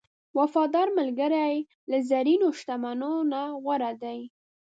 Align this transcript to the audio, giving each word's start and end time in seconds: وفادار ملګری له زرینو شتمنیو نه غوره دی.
وفادار 0.39 0.87
ملګری 0.99 1.55
له 1.89 1.97
زرینو 2.09 2.47
شتمنیو 2.59 3.15
نه 3.31 3.41
غوره 3.63 3.91
دی. 4.03 4.19